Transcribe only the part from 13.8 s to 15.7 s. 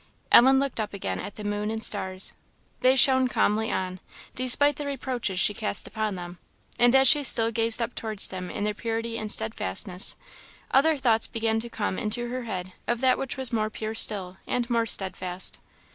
still, and more steadfast.